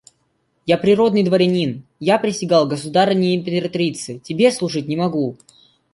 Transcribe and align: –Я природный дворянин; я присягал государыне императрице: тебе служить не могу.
–Я 0.65 0.79
природный 0.79 1.21
дворянин; 1.21 1.83
я 1.99 2.17
присягал 2.17 2.65
государыне 2.67 3.35
императрице: 3.35 4.17
тебе 4.17 4.51
служить 4.51 4.87
не 4.87 4.95
могу. 4.95 5.37